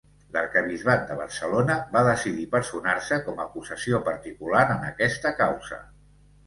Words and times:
L’Arquebisbat 0.35 1.03
de 1.09 1.17
Barcelona 1.19 1.75
va 1.97 2.03
decidir 2.09 2.47
personar-se 2.57 3.23
com 3.29 3.45
acusació 3.47 4.03
particular 4.13 4.67
en 4.79 4.93
aquesta 4.93 5.39
causa. 5.45 5.85